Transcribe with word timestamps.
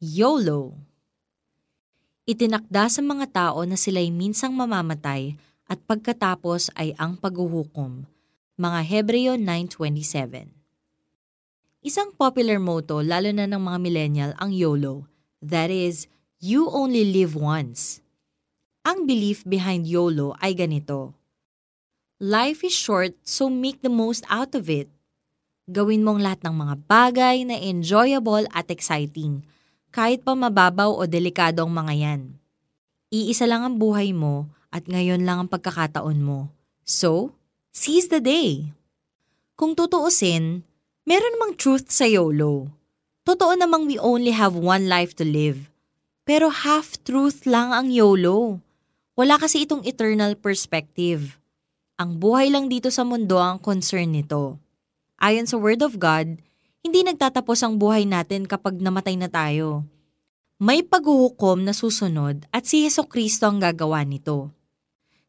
YOLO 0.00 0.80
Itinakda 2.24 2.88
sa 2.88 3.04
mga 3.04 3.28
tao 3.28 3.68
na 3.68 3.76
sila'y 3.76 4.08
minsang 4.08 4.56
mamamatay 4.56 5.36
at 5.68 5.76
pagkatapos 5.84 6.72
ay 6.72 6.96
ang 6.96 7.20
paghuhukom. 7.20 8.08
Mga 8.56 8.80
Hebreo 8.80 9.32
9.27 9.36 10.48
Isang 11.84 12.16
popular 12.16 12.56
motto 12.56 13.04
lalo 13.04 13.28
na 13.28 13.44
ng 13.44 13.60
mga 13.60 13.76
millennial 13.76 14.32
ang 14.40 14.56
YOLO. 14.56 15.04
That 15.44 15.68
is, 15.68 16.08
you 16.40 16.72
only 16.72 17.04
live 17.04 17.36
once. 17.36 18.00
Ang 18.88 19.04
belief 19.04 19.44
behind 19.44 19.84
YOLO 19.84 20.32
ay 20.40 20.56
ganito. 20.56 21.12
Life 22.16 22.64
is 22.64 22.72
short 22.72 23.20
so 23.20 23.52
make 23.52 23.84
the 23.84 23.92
most 23.92 24.24
out 24.32 24.56
of 24.56 24.72
it. 24.72 24.88
Gawin 25.68 26.08
mong 26.08 26.24
lahat 26.24 26.40
ng 26.48 26.56
mga 26.56 26.74
bagay 26.88 27.44
na 27.44 27.60
enjoyable 27.60 28.48
at 28.56 28.72
exciting, 28.72 29.44
kahit 29.90 30.22
pa 30.22 30.38
mababaw 30.38 30.94
o 30.94 31.02
delikado 31.06 31.66
ang 31.66 31.72
mga 31.74 31.94
yan. 31.94 32.20
Iisa 33.10 33.46
lang 33.50 33.66
ang 33.66 33.74
buhay 33.74 34.14
mo 34.14 34.46
at 34.70 34.86
ngayon 34.86 35.26
lang 35.26 35.42
ang 35.42 35.50
pagkakataon 35.50 36.22
mo. 36.22 36.50
So, 36.86 37.34
seize 37.74 38.06
the 38.06 38.22
day. 38.22 38.70
Kung 39.58 39.74
tutuusin, 39.74 40.62
meron 41.02 41.32
namang 41.36 41.58
truth 41.58 41.90
sa 41.90 42.06
YOLO. 42.06 42.70
Totoo 43.26 43.52
namang 43.58 43.90
we 43.90 43.98
only 43.98 44.30
have 44.30 44.54
one 44.54 44.86
life 44.86 45.12
to 45.18 45.26
live. 45.26 45.68
Pero 46.22 46.48
half-truth 46.54 47.44
lang 47.44 47.74
ang 47.74 47.90
YOLO. 47.90 48.62
Wala 49.18 49.36
kasi 49.36 49.66
itong 49.66 49.82
eternal 49.82 50.38
perspective. 50.38 51.36
Ang 52.00 52.16
buhay 52.16 52.48
lang 52.48 52.70
dito 52.70 52.88
sa 52.88 53.04
mundo 53.04 53.36
ang 53.36 53.60
concern 53.60 54.14
nito. 54.14 54.56
Ayon 55.20 55.44
sa 55.44 55.60
Word 55.60 55.84
of 55.84 56.00
God, 56.00 56.40
hindi 56.80 57.04
nagtatapos 57.04 57.60
ang 57.60 57.76
buhay 57.76 58.08
natin 58.08 58.48
kapag 58.48 58.80
namatay 58.80 59.16
na 59.20 59.28
tayo. 59.28 59.84
May 60.60 60.84
paghuhukom 60.84 61.64
na 61.64 61.72
susunod 61.72 62.44
at 62.52 62.68
si 62.68 62.84
Heso 62.84 63.08
Kristo 63.08 63.48
ang 63.48 63.60
gagawa 63.60 64.04
nito. 64.04 64.52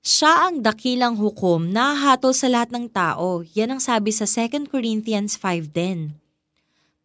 Siya 0.02 0.50
ang 0.50 0.66
dakilang 0.66 1.16
hukom 1.16 1.70
na 1.70 1.94
hatol 1.94 2.34
sa 2.34 2.50
lahat 2.50 2.74
ng 2.74 2.90
tao. 2.90 3.46
Yan 3.54 3.78
ang 3.78 3.82
sabi 3.84 4.10
sa 4.10 4.26
2 4.26 4.66
Corinthians 4.68 5.38
5.10. 5.38 6.18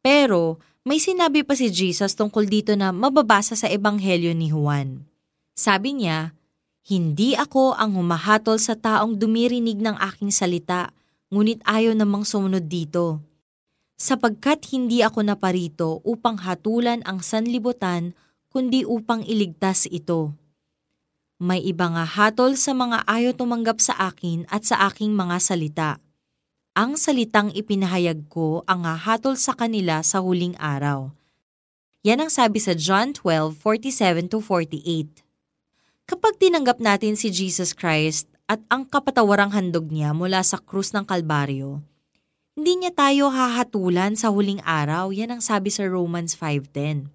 Pero 0.01 0.59
may 0.87 0.97
sinabi 0.97 1.45
pa 1.45 1.53
si 1.53 1.69
Jesus 1.69 2.17
tungkol 2.17 2.49
dito 2.49 2.73
na 2.73 2.97
mababasa 2.97 3.53
sa 3.53 3.69
Ebanghelyo 3.69 4.33
ni 4.33 4.49
Juan. 4.49 5.05
Sabi 5.53 5.99
niya, 5.99 6.33
hindi 6.87 7.35
ako 7.35 7.75
ang 7.75 7.99
humahatol 7.99 8.63
sa 8.63 8.79
taong 8.79 9.19
dumirinig 9.19 9.83
ng 9.83 9.99
aking 9.99 10.31
salita, 10.31 10.95
ngunit 11.35 11.59
ayaw 11.67 11.93
namang 11.99 12.23
sumunod 12.23 12.71
dito. 12.71 13.19
Sapagkat 13.97 14.77
hindi 14.77 15.01
ako 15.01 15.25
naparito 15.25 16.05
upang 16.05 16.45
hatulan 16.45 17.01
ang 17.09 17.25
sanlibutan, 17.25 18.13
kundi 18.53 18.85
upang 18.85 19.25
iligtas 19.25 19.89
ito. 19.89 20.37
May 21.41 21.65
iba 21.65 21.89
nga 21.89 22.05
hatol 22.05 22.57
sa 22.57 22.73
mga 22.73 23.05
ayaw 23.09 23.33
tumanggap 23.37 23.81
sa 23.81 23.93
akin 24.13 24.45
at 24.53 24.69
sa 24.69 24.89
aking 24.89 25.13
mga 25.13 25.37
salita. 25.41 25.91
Ang 26.77 27.01
salitang 27.01 27.53
ipinahayag 27.57 28.29
ko 28.29 28.61
ang 28.69 28.85
hatol 28.85 29.37
sa 29.37 29.57
kanila 29.57 30.05
sa 30.05 30.21
huling 30.21 30.57
araw. 30.61 31.09
Yan 32.05 32.21
ang 32.25 32.33
sabi 32.33 32.61
sa 32.61 32.77
John 32.77 33.17
12:47-48. 33.17 35.25
Kapag 36.05 36.37
tinanggap 36.37 36.85
natin 36.85 37.17
si 37.17 37.33
Jesus 37.33 37.73
Christ 37.73 38.29
at 38.45 38.61
ang 38.69 38.85
kapatawarang 38.85 39.57
handog 39.57 39.89
niya 39.89 40.13
mula 40.13 40.45
sa 40.45 40.61
krus 40.61 40.93
ng 40.93 41.09
Kalbaryo, 41.09 41.81
hindi 42.67 42.83
niya 42.83 42.99
tayo 42.99 43.29
hahatulan 43.31 44.19
sa 44.19 44.33
huling 44.33 44.59
araw, 44.65 45.15
yan 45.15 45.39
ang 45.39 45.43
sabi 45.45 45.71
sa 45.71 45.87
Romans 45.87 46.35
5.10. 46.35 47.07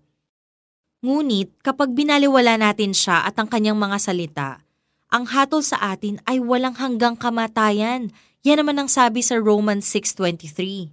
Ngunit 1.04 1.50
kapag 1.60 1.92
binaliwala 1.92 2.62
natin 2.62 2.96
siya 2.96 3.28
at 3.28 3.36
ang 3.36 3.52
kanyang 3.52 3.76
mga 3.76 3.98
salita, 4.00 4.64
ang 5.12 5.28
hatol 5.28 5.60
sa 5.60 5.92
atin 5.92 6.24
ay 6.24 6.40
walang 6.40 6.80
hanggang 6.80 7.20
kamatayan. 7.20 8.16
Yan 8.48 8.64
naman 8.64 8.80
ang 8.80 8.88
sabi 8.88 9.20
sa 9.20 9.36
Romans 9.42 9.84
6.23. 9.92 10.88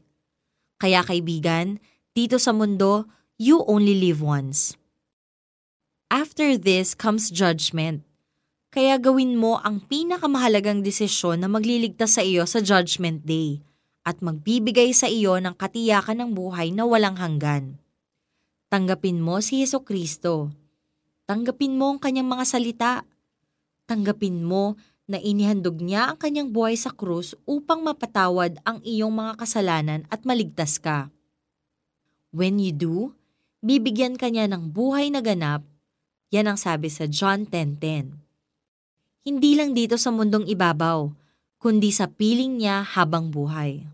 Kaya 0.83 1.07
kaibigan, 1.07 1.79
dito 2.11 2.41
sa 2.43 2.51
mundo, 2.51 3.07
you 3.39 3.63
only 3.71 3.95
live 3.95 4.19
once. 4.19 4.75
After 6.11 6.59
this 6.59 6.99
comes 6.99 7.31
judgment. 7.31 8.03
Kaya 8.75 8.99
gawin 8.99 9.39
mo 9.39 9.63
ang 9.63 9.87
pinakamahalagang 9.87 10.83
desisyon 10.83 11.45
na 11.45 11.49
magliligtas 11.53 12.19
sa 12.19 12.27
iyo 12.27 12.43
sa 12.43 12.59
Judgment 12.59 13.23
Day 13.23 13.69
at 14.09 14.25
magbibigay 14.25 14.97
sa 14.97 15.05
iyo 15.05 15.37
ng 15.37 15.53
katiyakan 15.53 16.25
ng 16.25 16.31
buhay 16.33 16.73
na 16.73 16.89
walang 16.89 17.21
hanggan. 17.21 17.77
Tanggapin 18.73 19.21
mo 19.21 19.45
si 19.45 19.61
Heso 19.61 19.85
Kristo. 19.85 20.49
Tanggapin 21.29 21.77
mo 21.77 21.93
ang 21.93 22.01
kanyang 22.01 22.33
mga 22.33 22.45
salita. 22.49 22.93
Tanggapin 23.85 24.41
mo 24.41 24.81
na 25.05 25.21
inihandog 25.21 25.85
niya 25.85 26.17
ang 26.17 26.17
kanyang 26.17 26.49
buhay 26.49 26.81
sa 26.81 26.89
krus 26.89 27.37
upang 27.45 27.85
mapatawad 27.85 28.57
ang 28.65 28.81
iyong 28.81 29.13
mga 29.13 29.37
kasalanan 29.45 30.09
at 30.09 30.25
maligtas 30.25 30.81
ka. 30.81 31.13
When 32.33 32.57
you 32.57 32.73
do, 32.73 33.13
bibigyan 33.61 34.17
ka 34.17 34.33
niya 34.33 34.49
ng 34.49 34.73
buhay 34.73 35.13
na 35.13 35.21
ganap 35.21 35.61
yan 36.29 36.45
ang 36.45 36.61
sabi 36.61 36.93
sa 36.93 37.09
John 37.09 37.49
10.10. 37.49 38.13
Hindi 39.25 39.51
lang 39.57 39.73
dito 39.73 39.97
sa 39.97 40.13
mundong 40.13 40.45
ibabaw, 40.45 41.09
kundi 41.57 41.89
sa 41.89 42.05
piling 42.09 42.61
niya 42.61 42.85
habang 42.85 43.33
buhay. 43.33 43.85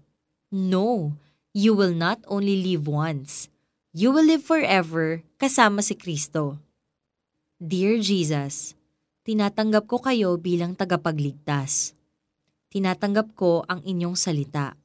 No, 0.54 1.18
you 1.50 1.74
will 1.74 1.90
not 1.90 2.22
only 2.30 2.62
live 2.62 2.86
once. 2.86 3.50
You 3.90 4.14
will 4.14 4.22
live 4.22 4.46
forever 4.46 5.26
kasama 5.34 5.82
si 5.82 5.98
Kristo. 5.98 6.62
Dear 7.58 7.98
Jesus, 7.98 8.78
tinatanggap 9.26 9.90
ko 9.90 9.98
kayo 9.98 10.38
bilang 10.38 10.78
tagapagligtas. 10.78 11.98
Tinatanggap 12.70 13.34
ko 13.34 13.66
ang 13.66 13.82
inyong 13.82 14.14
salita. 14.14 14.78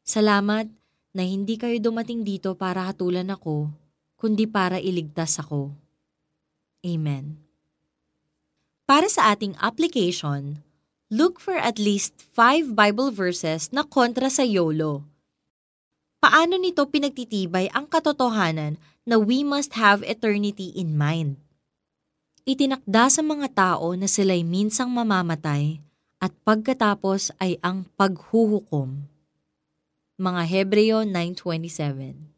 Salamat 0.00 0.64
na 1.12 1.28
hindi 1.28 1.60
kayo 1.60 1.76
dumating 1.76 2.24
dito 2.24 2.56
para 2.56 2.88
hatulan 2.88 3.28
ako, 3.28 3.68
kundi 4.16 4.48
para 4.48 4.80
iligtas 4.80 5.36
ako. 5.36 5.76
Amen. 6.80 7.36
Para 8.88 9.12
sa 9.12 9.28
ating 9.28 9.60
application, 9.60 10.64
look 11.08 11.40
for 11.40 11.56
at 11.56 11.80
least 11.80 12.12
five 12.36 12.76
Bible 12.76 13.08
verses 13.08 13.72
na 13.72 13.80
kontra 13.80 14.28
sa 14.28 14.44
YOLO. 14.44 15.08
Paano 16.20 16.60
nito 16.60 16.84
pinagtitibay 16.84 17.72
ang 17.72 17.88
katotohanan 17.88 18.76
na 19.08 19.16
we 19.16 19.40
must 19.40 19.72
have 19.80 20.04
eternity 20.04 20.68
in 20.76 21.00
mind? 21.00 21.40
Itinakda 22.44 23.08
sa 23.08 23.22
mga 23.24 23.48
tao 23.56 23.96
na 23.96 24.04
sila'y 24.04 24.44
minsang 24.44 24.92
mamamatay 24.92 25.80
at 26.20 26.32
pagkatapos 26.44 27.32
ay 27.40 27.56
ang 27.64 27.88
paghuhukom. 27.96 29.08
Mga 30.20 30.42
Hebreo 30.44 30.98
9.27 31.08 32.28